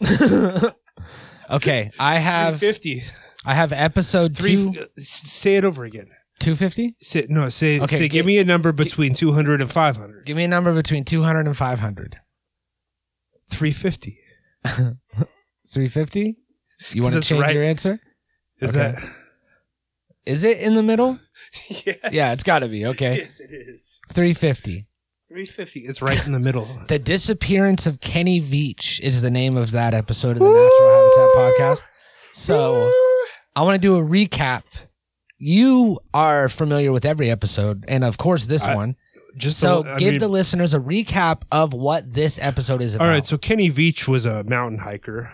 [1.50, 3.02] okay, I have fifty.
[3.44, 4.56] I have episode Three.
[4.72, 6.06] two, say it over again.
[6.38, 6.96] 250.
[7.02, 10.26] Say, no, say, Okay, say gi- give me a number between 200 and 500.
[10.26, 12.16] Give me a number between 200 and 500.
[13.50, 14.18] 350.
[14.64, 16.36] 350?
[16.90, 17.54] You want to That's change right.
[17.54, 18.00] your answer?
[18.60, 18.98] Is Okay.
[20.26, 21.12] Is it in the middle?
[21.12, 21.20] that?
[21.86, 21.98] yes.
[22.12, 22.86] Yeah, it's got to be.
[22.86, 23.18] Okay.
[23.18, 24.00] Yes, it is.
[24.08, 24.88] 350.
[25.36, 25.80] 350.
[25.80, 26.68] It's right in the middle.
[26.88, 31.80] The Disappearance of Kenny Veach is the name of that episode of the Natural Habitat
[31.80, 31.82] podcast.
[32.34, 32.92] So
[33.56, 34.64] I want to do a recap.
[35.38, 38.96] You are familiar with every episode, and of course this I- one.
[39.34, 43.04] Just So I give mean- the listeners a recap of what this episode is about.
[43.06, 45.32] All right, so Kenny Veach was a mountain hiker.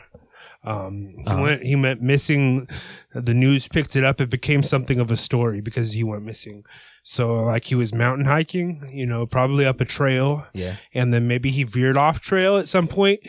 [0.65, 1.43] Um, he Uh-huh.
[1.43, 1.63] went.
[1.63, 2.69] He went missing.
[3.15, 4.21] The news picked it up.
[4.21, 6.65] It became something of a story because he went missing.
[7.05, 8.91] So, like, he was mountain hiking.
[8.93, 10.77] You know, probably up a trail, yeah.
[10.93, 13.21] and then maybe he veered off trail at some point.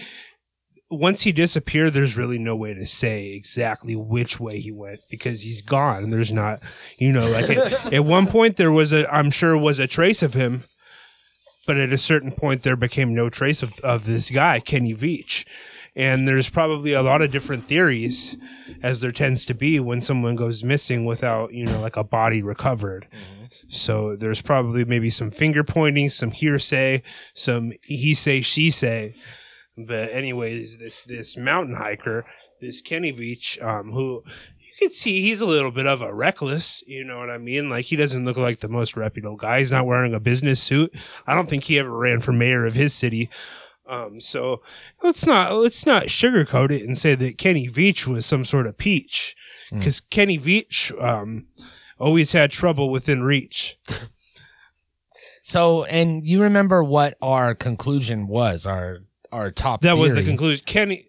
[0.91, 5.43] Once he disappeared, there's really no way to say exactly which way he went because
[5.43, 6.09] he's gone.
[6.09, 6.59] There's not,
[6.97, 10.23] you know, like at, at one point there was a, I'm sure was a trace
[10.23, 10.63] of him,
[11.67, 15.45] but at a certain point there became no trace of, of this guy, Kenny Veach.
[15.99, 18.37] And there's probably a lot of different theories,
[18.81, 22.41] as there tends to be when someone goes missing without, you know, like a body
[22.41, 23.05] recovered.
[23.67, 29.13] So there's probably maybe some finger pointing, some hearsay, some he say, she say.
[29.77, 32.25] But anyways, this this mountain hiker,
[32.61, 34.23] this Kenny Veach, um, who
[34.57, 37.69] you can see he's a little bit of a reckless, you know what I mean?
[37.69, 39.59] Like he doesn't look like the most reputable guy.
[39.59, 40.95] He's not wearing a business suit.
[41.27, 43.29] I don't think he ever ran for mayor of his city.
[43.89, 44.61] Um, so
[45.01, 48.77] let's not let's not sugarcoat it and say that Kenny Veach was some sort of
[48.77, 49.35] peach,
[49.71, 51.47] because Kenny Veach um,
[51.97, 53.77] always had trouble within reach.
[55.41, 58.65] So, and you remember what our conclusion was?
[58.67, 58.99] Our
[59.31, 59.81] our top.
[59.81, 60.63] That was the conclusion.
[60.67, 61.07] Kenny,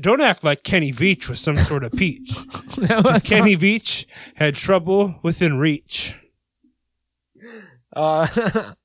[0.00, 2.30] don't act like Kenny Veach was some sort of peach.
[2.86, 6.14] 'Cause Kenny Veach had trouble within reach.
[7.94, 8.26] Uh,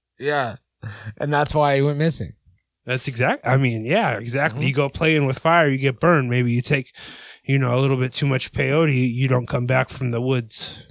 [0.19, 0.55] yeah,
[1.17, 2.33] and that's why he went missing.
[2.85, 3.47] That's exact.
[3.47, 4.67] I mean, yeah, exactly.
[4.67, 6.29] You go playing with fire, you get burned.
[6.29, 6.93] Maybe you take,
[7.45, 10.83] you know, a little bit too much peyote, you don't come back from the woods.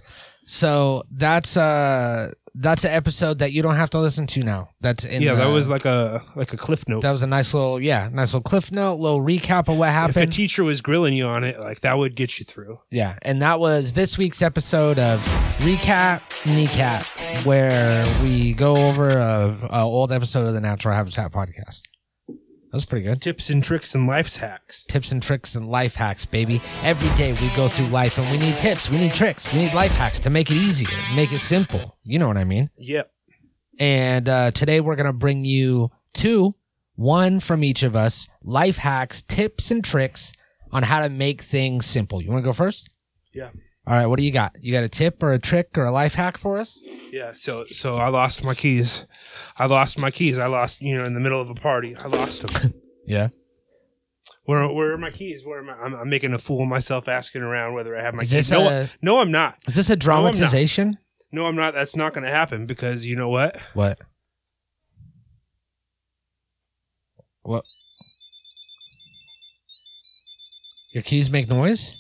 [0.47, 4.69] So that's uh that's an episode that you don't have to listen to now.
[4.81, 7.01] That's in yeah, that was like a like a cliff note.
[7.03, 10.17] that was a nice little yeah nice little cliff note, little recap of what happened.
[10.17, 12.79] if a teacher was grilling you on it, like that would get you through.
[12.91, 15.21] yeah, and that was this week's episode of
[15.61, 17.05] recap kneecap,
[17.45, 21.83] where we go over a, a old episode of the Natural Habitat podcast.
[22.73, 23.21] That was pretty good.
[23.21, 24.85] Tips and tricks and life hacks.
[24.85, 26.59] tips and tricks and life hacks, baby.
[26.83, 29.75] Every day we go through life and we need tips, we need tricks, we need
[29.75, 31.99] life hacks to make it easier, make it simple.
[32.03, 32.71] You know what I mean?
[32.79, 33.13] Yep.
[33.79, 36.51] And uh, today we're going to bring you two,
[36.95, 40.33] one from each of us, life hacks, tips, and tricks
[40.71, 42.23] on how to make things simple.
[42.23, 42.89] You want to go first?
[43.35, 43.51] Yeah.
[43.87, 44.07] All right.
[44.07, 44.55] What do you got?
[44.61, 46.79] You got a tip or a trick or a life hack for us?
[47.11, 49.07] Yeah, so so I lost my keys.
[49.59, 50.39] I lost my keys.
[50.39, 51.97] I lost, you know, in the middle of a party.
[51.97, 52.75] I lost them.
[53.05, 53.29] Yeah.
[54.45, 55.45] where where are my keys?
[55.45, 55.73] Where am I?
[55.73, 58.51] I'm, I'm making a fool of myself asking around whether I have my Is keys.
[58.53, 59.57] No, a- no, I'm not.
[59.67, 60.01] Is this a I'm not.
[60.33, 60.99] dramatization?
[61.33, 61.75] No, I'm not.
[61.75, 63.57] That's not going to happen because you know what?
[63.75, 63.99] What?
[67.43, 67.65] What?
[70.93, 71.99] Your keys make noise?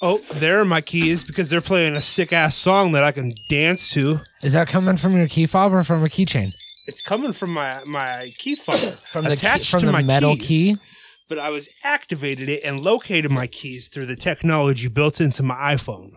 [0.00, 3.34] Oh, there are my keys because they're playing a sick ass song that I can
[3.48, 4.18] dance to.
[4.42, 6.54] Is that coming from your key fob or from a keychain?
[6.86, 8.78] It's coming from my my key fob
[9.10, 10.46] From the key, attached from to the my metal keys.
[10.46, 10.76] key?
[11.28, 15.74] But I was activated it and located my keys through the technology built into my
[15.74, 16.12] iPhone.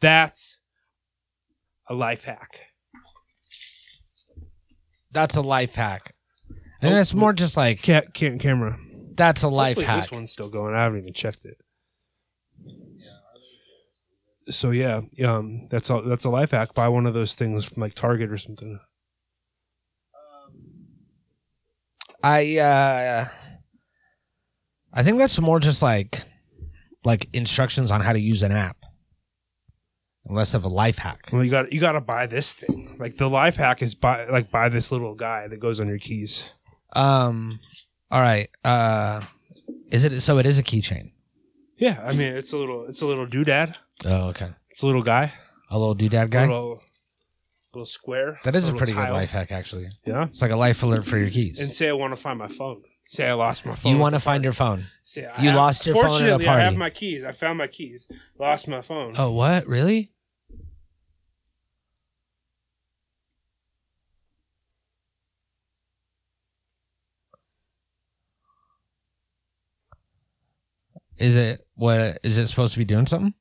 [0.00, 0.60] That's
[1.88, 2.60] a life hack.
[5.10, 6.14] That's a life hack.
[6.82, 8.78] And Oh, it's more just like ca- camera.
[9.16, 10.02] that's a life Hopefully hack.
[10.02, 10.74] This one's still going.
[10.74, 11.56] I haven't even checked it.
[14.50, 16.02] So yeah, um, that's all.
[16.02, 16.74] That's a life hack.
[16.74, 18.80] Buy one of those things from like Target or something.
[22.22, 23.24] I uh
[24.92, 26.22] I think that's more just like
[27.04, 28.76] like instructions on how to use an app.
[30.26, 31.28] Less of a life hack.
[31.32, 32.96] Well, you got you got to buy this thing.
[32.98, 35.98] Like the life hack is buy like buy this little guy that goes on your
[35.98, 36.52] keys.
[36.94, 37.60] Um
[38.10, 38.48] all right.
[38.64, 39.22] Uh
[39.90, 41.12] is it so it is a keychain.
[41.76, 43.78] Yeah, I mean it's a little it's a little doodad.
[44.06, 44.48] Oh, okay.
[44.70, 45.32] It's a little guy.
[45.70, 46.42] A little doodad guy.
[46.46, 46.82] Little
[47.74, 48.38] little square.
[48.44, 49.86] that is a little pretty good life hack, actually.
[50.06, 50.24] Yeah.
[50.26, 51.60] It's like a life alert for your keys.
[51.60, 52.82] And say I want to find my phone.
[53.04, 53.92] Say I lost my phone.
[53.92, 54.86] you want to find your phone.
[55.04, 57.24] Say I you have- lost your phone at a Fortunately, I have my keys.
[57.24, 58.08] I found my keys.
[58.38, 59.12] Lost my phone.
[59.18, 59.66] Oh, what?
[59.66, 60.12] Really?
[71.18, 73.34] Is it what is it supposed to be doing something?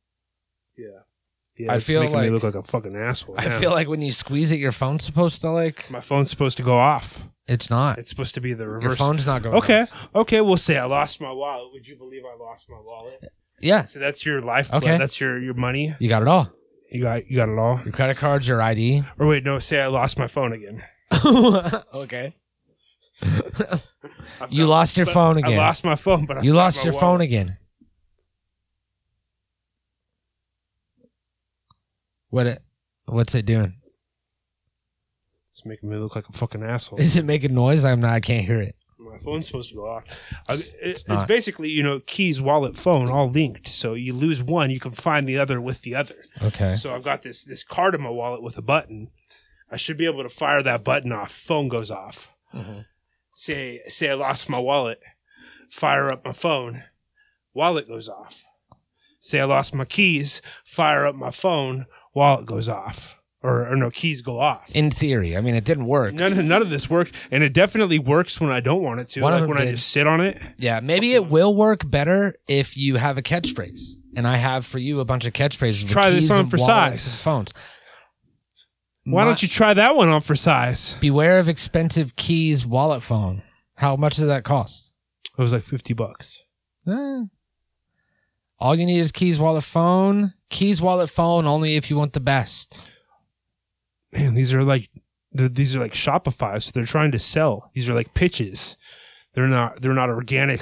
[1.57, 1.73] Yeah.
[1.73, 3.35] I it's feel making me like- look like a fucking asshole.
[3.37, 3.59] I now.
[3.59, 5.89] feel like when you squeeze it, your phone's supposed to like.
[5.89, 7.27] my phone's supposed to go off.
[7.47, 7.97] It's not.
[7.97, 8.97] It's supposed to be the Your reverse.
[8.97, 9.55] phone's not going.
[9.55, 10.09] Okay, off.
[10.13, 10.41] okay.
[10.41, 11.71] We'll say I lost my wallet.
[11.73, 13.23] Would you believe I lost my wallet?
[13.61, 14.71] Yeah, So that's your life.
[14.73, 14.97] Okay.
[14.97, 15.95] That's your your money.
[15.99, 16.51] you got it all.
[16.91, 17.79] You got you got it all.
[17.83, 19.03] Your credit cards, your ID.
[19.17, 19.59] Or wait, no.
[19.59, 20.83] Say I lost my phone again.
[21.93, 22.33] okay.
[24.49, 25.53] You lost your but phone again.
[25.53, 27.57] I lost my phone, but I You lost your phone again.
[32.29, 32.47] What?
[32.47, 32.59] It,
[33.05, 33.75] what's it doing?
[35.49, 36.99] It's making me look like a fucking asshole.
[36.99, 37.83] Is it making noise?
[37.83, 38.11] I'm not.
[38.13, 38.75] I can't hear it.
[38.99, 40.03] My phone's supposed to go off.
[40.49, 41.27] I- it- it's not.
[41.27, 43.67] basically, you know, keys, wallet, phone, all linked.
[43.67, 46.15] So you lose one, you can find the other with the other.
[46.41, 46.75] Okay.
[46.75, 49.09] So I've got this this card in my wallet with a button.
[49.71, 51.31] I should be able to fire that button off.
[51.31, 52.31] Phone goes off.
[52.53, 52.85] Mhm.
[53.33, 54.99] Say say I lost my wallet.
[55.69, 56.83] Fire up my phone.
[57.53, 58.45] Wallet goes off.
[59.19, 60.41] Say I lost my keys.
[60.65, 61.85] Fire up my phone.
[62.17, 63.13] Wallet goes off.
[63.43, 64.63] Or, or no, keys go off.
[64.73, 66.11] In theory, I mean, it didn't work.
[66.11, 69.07] None of none of this work, and it definitely works when I don't want it
[69.09, 69.21] to.
[69.21, 69.75] One of like them when I did.
[69.75, 70.41] just sit on it.
[70.57, 73.91] Yeah, maybe it will work better if you have a catchphrase.
[74.15, 75.83] And I have for you a bunch of catchphrases.
[75.83, 77.13] with Try this keys on and for wallets size.
[77.13, 77.53] and Phones.
[79.05, 80.95] Why don't you try that one on for size?
[80.95, 83.43] beware of expensive keys wallet phone?
[83.75, 84.93] How much does that cost?
[85.37, 86.43] It was like fifty bucks.
[86.87, 87.21] Eh.
[88.59, 90.33] All you need is keys wallet phone.
[90.49, 92.81] Keys wallet phone only if you want the best.
[94.11, 94.89] Man, these are like
[95.31, 97.69] these are like Shopify, so they're trying to sell.
[97.73, 98.77] These are like pitches.
[99.33, 100.61] They're not they're not organic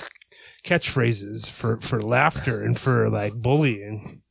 [0.64, 4.22] catchphrases for for laughter and for like bullying.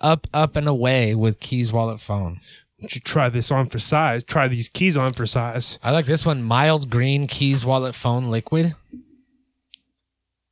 [0.00, 2.40] Up, up, and away with keys wallet phone.
[2.80, 4.22] Don't you try this on for size?
[4.24, 5.78] Try these keys on for size.
[5.82, 6.42] I like this one.
[6.42, 8.74] Mild green keys wallet phone liquid.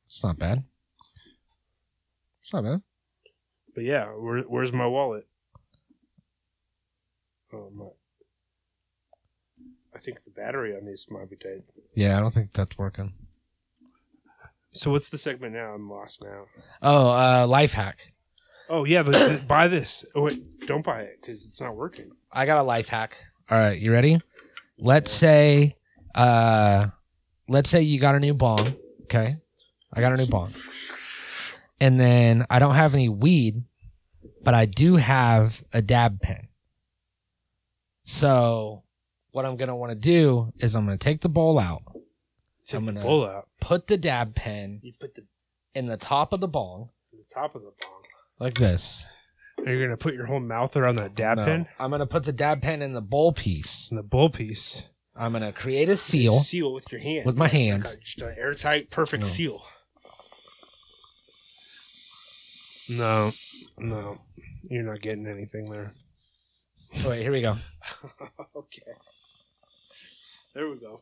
[0.05, 0.63] It's not bad.
[2.47, 2.81] It's not bad.
[3.75, 5.27] But yeah, where, where's my wallet?
[7.51, 7.87] Oh my!
[9.93, 11.63] I think the battery on these might be dead.
[11.93, 13.11] Yeah, I don't think that's working.
[14.71, 15.73] So what's the segment now?
[15.73, 16.45] I'm lost now.
[16.81, 18.11] Oh, uh, life hack.
[18.69, 20.05] Oh yeah, but th- buy this.
[20.15, 22.11] Oh wait, don't buy it because it's not working.
[22.31, 23.17] I got a life hack.
[23.49, 24.21] All right, you ready?
[24.79, 25.75] Let's say,
[26.15, 26.87] uh,
[27.49, 28.73] let's say you got a new bong.
[29.03, 29.35] Okay,
[29.93, 30.53] I got a new bong,
[31.79, 33.63] and then I don't have any weed,
[34.43, 36.47] but I do have a dab pen.
[38.03, 38.83] So,
[39.31, 41.81] what I'm gonna want to do is I'm gonna take the bowl out,
[42.65, 43.47] Take I'm bowl out.
[43.59, 45.23] put the dab pen You put the,
[45.75, 48.01] in the top of the bong the top of the bong.
[48.39, 49.05] like this.
[49.65, 51.45] Are you gonna put your whole mouth around that dab No.
[51.45, 53.89] pen I'm gonna put the dab pen in the bowl piece.
[53.89, 54.83] and the bowl piece?
[55.15, 56.33] I'm gonna create a seal.
[56.39, 57.25] Seal with your hand.
[57.25, 57.87] With my hand.
[58.01, 59.27] Just an airtight, perfect No.
[59.29, 59.63] seal.
[62.89, 63.31] No,
[63.77, 64.17] no,
[64.69, 65.93] you're not getting anything there.
[67.05, 67.57] Wait, here we go.
[68.55, 68.81] okay.
[70.55, 70.97] There we go.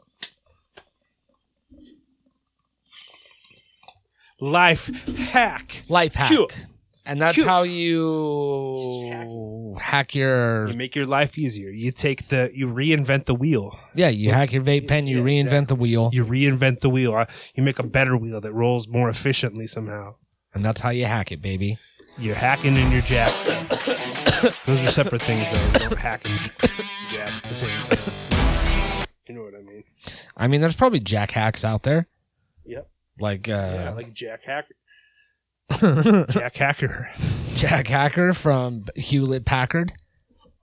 [4.42, 5.84] Life hack.
[5.90, 6.28] Life hack.
[6.30, 6.66] Cute.
[7.08, 7.46] And that's Cute.
[7.46, 11.70] how you hack your You make your life easier.
[11.70, 13.78] You take the, you reinvent the wheel.
[13.94, 15.66] yeah, you hack your vape pen, you Yeah, reinvent exactly.
[15.68, 17.14] the wheel, You reinvent the wheel.
[17.14, 20.16] Uh, You make a better wheel that rolls more efficiently somehow.
[20.56, 21.78] And that's how you hack it, baby.
[22.18, 23.32] You're hacking and you're jack.
[24.66, 25.64] Those are separate things, though.
[25.66, 26.50] You don't hack and j-
[27.12, 28.14] jab at the same time.
[29.28, 29.84] You know what I mean?
[30.38, 32.08] I mean, there's probably jack hacks out there,
[32.66, 32.90] Yep.
[33.20, 34.76] like Yeah, uh, like Jack Hacker.
[36.32, 37.10] Jack Hacker.
[37.56, 39.94] Jack Hacker from Hewlett Packard,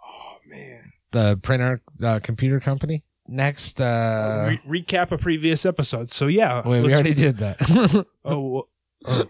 [0.01, 0.93] Oh man.
[1.11, 3.03] the printer uh, computer company.
[3.27, 6.11] Next, uh, Re- recap a previous episode.
[6.11, 6.63] So yeah.
[6.67, 8.07] wait, we let's- already did that.
[8.25, 8.69] Oh.
[9.07, 9.25] oh.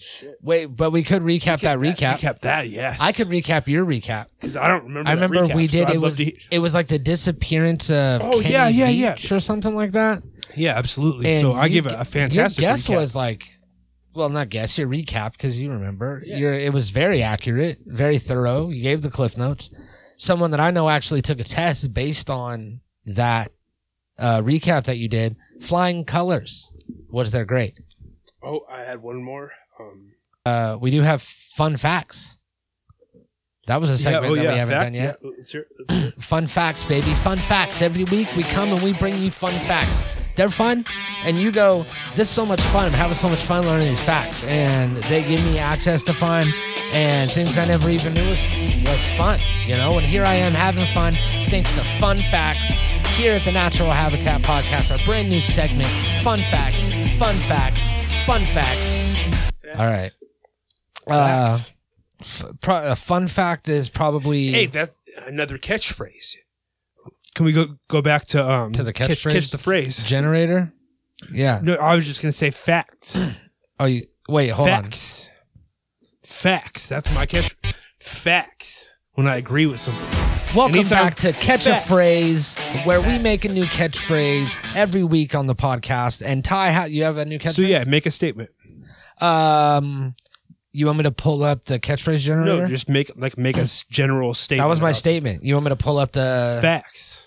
[0.00, 0.36] Shit.
[0.40, 2.18] wait, but we could recap that recap.
[2.18, 2.68] Recap that.
[2.68, 3.00] Yes.
[3.00, 4.26] I could recap your recap.
[4.38, 5.10] because I don't remember.
[5.10, 5.88] I that remember recap, we did.
[5.88, 9.34] I'd it was it was like the disappearance of Oh, Kenny yeah, yeah, yeah.
[9.34, 10.22] Or something like that.
[10.54, 11.30] yeah, absolutely.
[11.32, 12.60] And so I give a fantastic.
[12.62, 12.94] Your guess recap.
[12.94, 13.44] was like,
[14.14, 16.22] well, not guess, your recap because you remember.
[16.24, 16.36] Yeah.
[16.36, 18.68] Your it was very accurate, very thorough.
[18.70, 19.68] You gave the cliff notes.
[20.16, 23.52] Someone that I know actually took a test based on that
[24.16, 25.36] uh, recap that you did.
[25.60, 26.72] Flying Colors
[27.10, 27.74] was their grade.
[28.44, 29.50] Oh, I had one more.
[29.80, 30.12] Um,
[30.46, 32.36] uh, we do have fun facts.
[33.66, 35.18] That was a segment oh, that yeah, we haven't fact- done yet.
[35.22, 36.12] yeah, let's hear- let's hear.
[36.18, 37.12] Fun facts, baby.
[37.14, 37.82] Fun facts.
[37.82, 40.00] Every week we come and we bring you fun facts.
[40.36, 40.84] They're fun,
[41.24, 42.86] and you go, "This is so much fun.
[42.86, 46.46] I'm having so much fun learning these facts." And they give me access to fun
[46.94, 48.40] and things I never even knew was,
[48.84, 49.40] was fun.
[49.66, 51.14] You know, and here I am having fun
[51.50, 52.68] thanks to Fun Facts
[53.16, 55.88] here at the Natural Habitat Podcast, our brand new segment,
[56.22, 56.86] Fun Facts,
[57.18, 57.82] Fun Facts,
[58.24, 59.48] Fun Facts.
[59.76, 60.10] All right.
[61.06, 61.58] Uh,
[62.20, 64.92] f- pro- a fun fact is probably hey, that
[65.26, 66.36] another catchphrase.
[67.34, 69.32] Can we go go back to um To the catch, catchphrase?
[69.32, 70.02] catch the phrase?
[70.04, 70.72] generator.
[71.32, 71.60] Yeah.
[71.62, 73.18] No, I was just gonna say facts.
[73.80, 74.82] Oh, you, wait, hold on.
[74.82, 75.30] facts.
[76.24, 76.88] Facts.
[76.88, 77.54] That's my catch.
[78.00, 78.92] Facts.
[79.14, 80.56] When I agree with something.
[80.56, 81.86] Welcome Anytime- back to Catch a Facts.
[81.88, 86.22] Phrase, where we make a new catchphrase every week on the podcast.
[86.26, 87.54] And Ty, how, you have a new catchphrase?
[87.54, 88.50] So yeah, make a statement.
[89.22, 90.14] Um,
[90.72, 92.62] you want me to pull up the catchphrase generator?
[92.62, 94.64] No, just make like make a s- general statement.
[94.64, 95.42] that was my about statement.
[95.44, 96.58] You want me to pull up the?
[96.62, 97.26] Facts.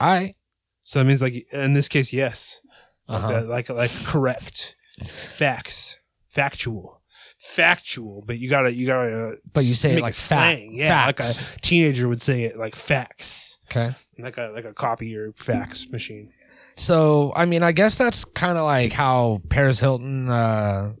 [0.00, 0.34] All right.
[0.82, 2.60] So that means like in this case, yes.
[3.08, 3.32] Like, Uh-huh.
[3.32, 4.76] that, like like correct.
[5.06, 5.96] Facts.
[6.28, 7.00] Factual.
[7.38, 8.22] Factual.
[8.26, 9.28] But you gotta you gotta.
[9.28, 10.72] Uh, But you say it make like fact- slang.
[10.74, 11.50] Yeah, facts.
[11.50, 13.94] like a teenager would say it like facts, Okay.
[14.18, 16.32] like a like a copy or fax machine.
[16.80, 20.94] So, I mean, I guess that's kind of like how Paris Hilton, uh,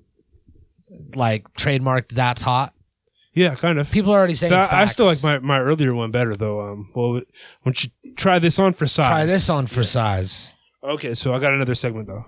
[1.14, 2.74] like trademarked "That's hot."
[3.32, 3.90] Yeah, kind of.
[3.90, 4.52] People are already saying.
[4.52, 6.60] But I I still like my, my earlier one better though.
[6.60, 7.22] Um, well, why
[7.64, 9.08] don't you try this on for size?
[9.08, 10.54] Try this on for size.
[10.84, 12.26] Okay, so I got another segment though.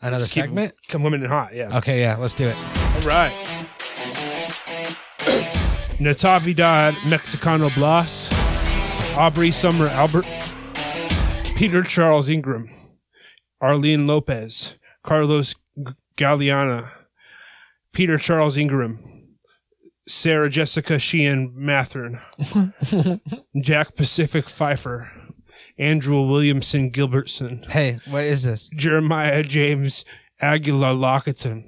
[0.00, 0.74] Another Keep 'em- segment.
[0.86, 1.52] Come women in hot.
[1.52, 1.76] Yeah.
[1.78, 2.56] Okay, yeah, let's do it.
[2.94, 3.32] All right.
[5.98, 8.28] Natividad Mexicano Blas,
[9.16, 10.26] Aubrey Summer Albert,
[11.56, 12.68] Peter Charles Ingram,
[13.64, 16.90] Arlene Lopez, Carlos G- Galeana,
[17.92, 18.98] Peter Charles Ingram,
[20.06, 22.20] Sarah Jessica Sheehan Mathern,
[23.62, 25.10] Jack Pacific Pfeiffer,
[25.78, 28.68] Andrew Williamson Gilbertson, Hey, what is this?
[28.76, 30.04] Jeremiah James
[30.42, 31.64] Aguilar Lockton,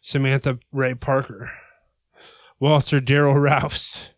[0.00, 1.50] Samantha Ray Parker,
[2.60, 4.10] Walter Daryl Rouse,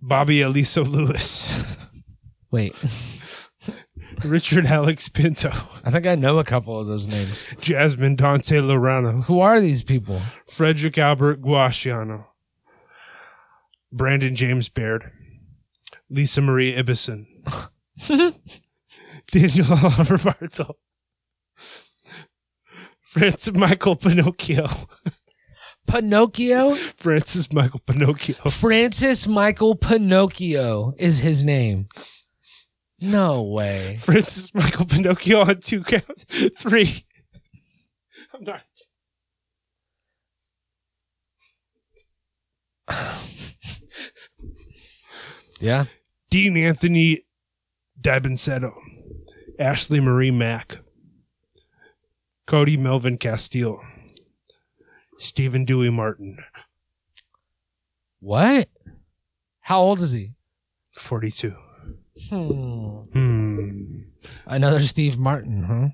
[0.00, 1.64] Bobby Aliso Lewis,
[2.52, 2.72] Wait,
[4.24, 5.50] Richard Alex Pinto,
[5.84, 7.42] I think I know a couple of those names.
[7.60, 10.20] Jasmine Dante Lorano, Who are these people?
[10.48, 12.26] Frederick Albert Guasciano,
[13.92, 15.10] Brandon James Baird,
[16.08, 17.26] Lisa Marie Ibison,
[19.30, 20.76] Daniel Oliver Bartel,
[23.00, 24.66] Francis Michael Pinocchio,
[25.86, 26.74] Pinocchio?
[26.96, 31.88] Francis Michael Pinocchio, Francis Michael Pinocchio is his name.
[33.00, 33.96] No way.
[34.00, 36.24] Francis Michael Pinocchio on two counts,
[36.58, 37.04] three.
[38.34, 38.62] I'm not.
[45.60, 45.84] Yeah.
[46.30, 47.26] Dean Anthony
[48.00, 48.72] Dabinsetto,
[49.58, 50.78] Ashley Marie Mack,
[52.46, 53.80] Cody Melvin Castile,
[55.18, 56.38] Stephen Dewey Martin,
[58.20, 58.68] What?
[59.60, 60.32] How old is he?
[60.96, 61.54] 42.
[62.28, 63.02] Hmm.
[63.12, 63.96] Hmm.
[64.46, 65.88] Another Steve Martin, huh?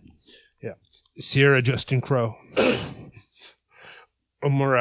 [0.63, 0.75] Yeah.
[1.19, 2.35] Sierra Justin Crow,
[4.43, 4.77] Omar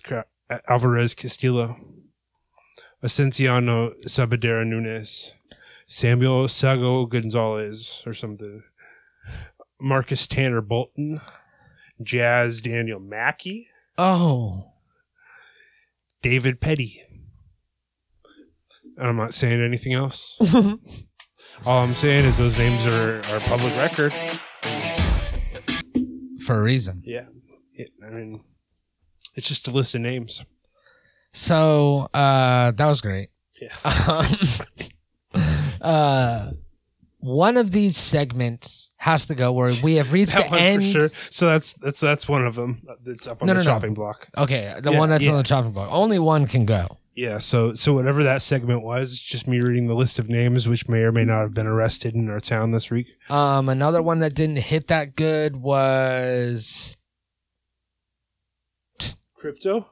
[0.00, 0.24] Ca-
[0.68, 1.76] Alvarez Castillo,
[3.02, 5.32] Asenciano Sabadera Nunez,
[5.86, 8.62] Samuel Sago Gonzalez or something,
[9.80, 11.20] Marcus Tanner Bolton,
[12.02, 14.72] Jazz Daniel Mackey, Oh.
[16.22, 17.02] David Petty.
[19.00, 20.36] And I'm not saying anything else.
[21.64, 24.12] All I'm saying is those names are, are public record.
[26.44, 27.02] For a reason.
[27.06, 27.24] Yeah.
[27.72, 28.44] It, I mean,
[29.34, 30.44] it's just a list of names.
[31.32, 33.30] So, uh, that was great.
[33.58, 33.74] Yeah.
[35.80, 36.50] uh,
[37.20, 40.82] one of these segments has to go where we have reached that the one end.
[40.92, 41.08] for sure.
[41.30, 42.82] So that's that's that's one of them.
[43.04, 43.70] That's up on No, the no, no.
[43.70, 44.28] chopping block.
[44.36, 45.30] Okay, the Yeah, one that's yeah.
[45.32, 45.88] on the chopping block.
[45.90, 46.98] Only one can go.
[47.20, 47.36] Yeah.
[47.38, 51.00] So so whatever that segment was, just me reading the list of names which may
[51.00, 53.08] or may not have been arrested in our town this week.
[53.28, 56.96] Um, another one that didn't hit that good was
[59.34, 59.86] Crypto.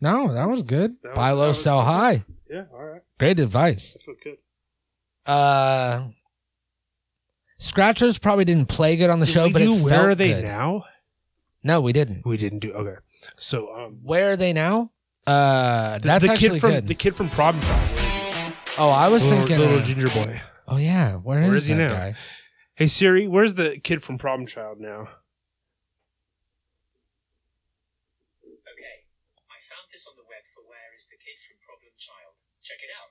[0.00, 0.96] no, that was good.
[1.02, 1.86] That was- Buy low, was sell good.
[1.86, 2.24] high.
[2.50, 2.64] Yeah.
[2.72, 3.02] All right.
[3.18, 3.92] Great advice.
[3.94, 4.36] That's what good.
[5.26, 6.08] Uh,
[7.58, 10.06] Scratchers probably didn't play good on the Did show, we but do it where felt
[10.08, 10.44] are they good.
[10.44, 10.84] now?
[11.62, 12.26] No, we didn't.
[12.26, 12.72] We didn't do.
[12.72, 13.00] Okay.
[13.38, 14.90] So um, Where are they now?
[15.26, 16.86] Uh, that's the actually kid from good.
[16.88, 19.58] the kid from Problem Child, oh, I was little, thinking.
[19.58, 20.40] little uh, ginger boy.
[20.68, 21.94] oh yeah, where is, Where is he that now?
[21.94, 22.12] guy?
[22.74, 25.08] Hey Siri, where's the kid from Problem Child now?
[28.74, 28.96] Okay,
[29.48, 32.34] I found this on the web for Where is the Kid from Problem Child.
[32.62, 33.10] Check it out.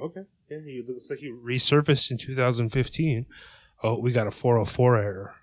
[0.00, 3.26] Oh, okay, yeah, he looks like he resurfaced in 2015.
[3.82, 5.34] Oh, we got a 404 error.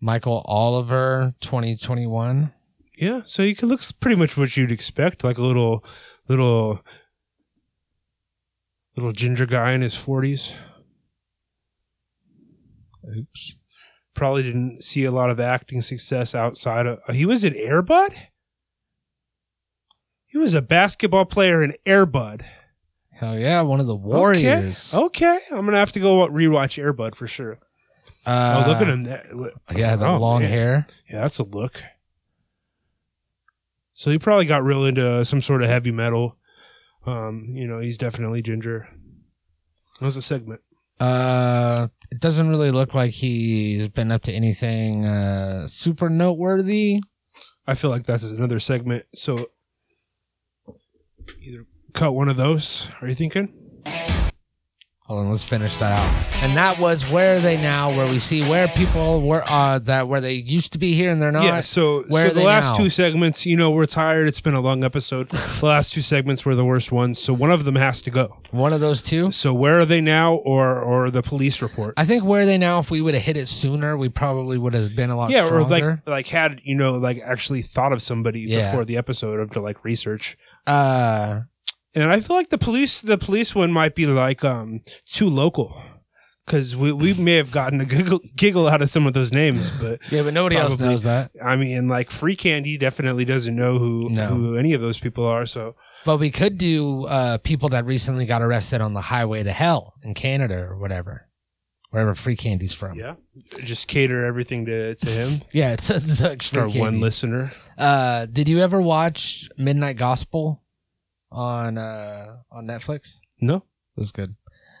[0.00, 2.52] Michael Oliver, 2021.
[2.96, 5.84] Yeah, so he looks pretty much what you'd expect, like a little,
[6.28, 6.80] little,
[8.96, 10.56] little ginger guy in his 40s.
[13.16, 13.56] Oops.
[14.14, 16.98] Probably didn't see a lot of acting success outside of.
[17.10, 18.14] He was in Airbud.
[20.26, 22.42] He was a basketball player in Airbud.
[23.12, 24.94] Hell yeah, one of the Warriors.
[24.94, 25.38] Okay, okay.
[25.50, 27.58] I'm gonna have to go rewatch Airbud for sure.
[28.26, 29.04] Uh, oh, look at him!
[29.76, 30.50] Yeah, the Oh, long man.
[30.50, 30.86] hair.
[31.08, 31.82] Yeah, that's a look.
[33.94, 36.36] So he probably got real into some sort of heavy metal.
[37.06, 38.88] Um, you know, he's definitely ginger.
[39.98, 40.60] That was a segment.
[40.98, 47.00] Uh, it doesn't really look like he's been up to anything uh, super noteworthy.
[47.66, 49.04] I feel like that's another segment.
[49.14, 49.46] So
[51.40, 51.64] either
[51.94, 52.88] cut one of those.
[53.00, 53.52] Are you thinking?
[55.10, 56.34] Hold on, let's finish that out.
[56.44, 60.06] And that was where are they now, where we see where people were uh, that
[60.06, 61.42] where they used to be here and they're not.
[61.42, 61.62] yeah.
[61.62, 62.84] So where so the last now?
[62.84, 64.28] two segments, you know, we're tired.
[64.28, 65.28] It's been a long episode.
[65.30, 67.18] the last two segments were the worst ones.
[67.18, 68.36] So one of them has to go.
[68.52, 69.32] One of those two.
[69.32, 71.94] So where are they now, or or the police report?
[71.96, 72.78] I think where are they now?
[72.78, 75.50] If we would have hit it sooner, we probably would have been a lot yeah,
[75.50, 78.70] or like like had you know like actually thought of somebody Yeah.
[78.70, 80.38] before the episode of to like research.
[80.68, 81.40] uh,
[81.94, 85.82] And I feel like the police the police one might be like um too local
[86.46, 89.70] because we we may have gotten a giggle, giggle out of some of those names,
[89.70, 91.30] but yeah, but nobody else knows that.
[91.42, 94.26] I mean like Free Candy definitely doesn't know who No.
[94.28, 95.46] who any of those people are.
[95.46, 95.74] So
[96.04, 99.94] But we could do uh, people that recently got arrested on the highway to hell
[100.02, 101.28] in Canada or whatever,
[101.90, 102.98] wherever Free Candy's from.
[102.98, 103.14] yeah,
[103.64, 107.50] just cater everything to to him yeah, it's, it's like for one listener.
[107.76, 110.62] Uh, did you ever watch Midnight Gospel
[111.32, 113.16] on uh, on Netflix?
[113.40, 113.56] No,
[113.96, 114.34] It was good.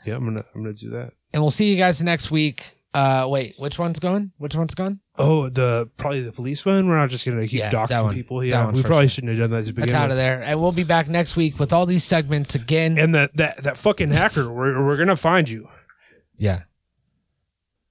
[0.04, 1.12] yeah, I'm gonna I'm gonna do that.
[1.32, 2.64] And we'll see you guys next week.
[2.92, 4.32] Uh, wait, which one's going?
[4.38, 4.98] Which one's going?
[5.16, 6.88] Oh, the probably the police one.
[6.88, 8.14] We're not just gonna keep Yeah, that doxing one.
[8.14, 8.40] people.
[8.40, 9.10] That Yeah, one we for probably sure.
[9.14, 10.12] shouldn't have done that to begin That's out with.
[10.12, 10.42] of there.
[10.42, 12.98] And we'll be back next week with all these segments again.
[12.98, 15.68] And that that that fucking hacker, we're we're gonna find you.
[16.36, 16.62] yeah,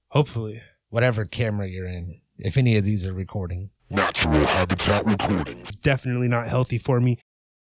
[0.08, 0.60] Hopefully.
[0.90, 3.70] whatever camera you're in, if any of these are recording.
[3.88, 5.70] Natural Habitat Recordings.
[5.76, 7.18] Definitely not healthy for me.